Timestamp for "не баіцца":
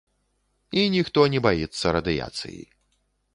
1.33-1.93